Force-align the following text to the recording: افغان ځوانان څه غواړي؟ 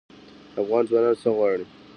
افغان 0.61 0.83
ځوانان 0.89 1.15
څه 1.21 1.29
غواړي؟ 1.35 1.65